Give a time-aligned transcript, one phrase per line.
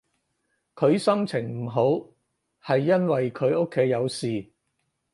[0.73, 1.83] 佢心情唔好
[2.65, 4.49] 係因為佢屋企有事